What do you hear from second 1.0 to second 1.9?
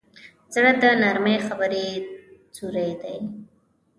نرمې خبرې